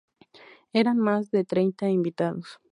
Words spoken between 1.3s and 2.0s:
treinta